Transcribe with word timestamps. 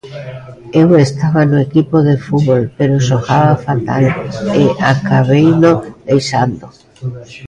Eu 0.81 0.87
estaba 1.07 1.41
no 1.51 1.57
equipo 1.67 1.97
de 2.07 2.15
fútbol, 2.25 2.63
pero 2.77 3.03
xogaba 3.07 3.61
fatal 3.67 4.05
e 4.61 4.63
acabeino 4.91 5.73
deixando. 6.09 6.65